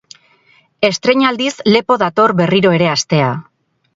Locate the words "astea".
2.97-3.31